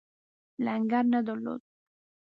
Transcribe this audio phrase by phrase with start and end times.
[0.65, 1.61] لنګر نه درلود.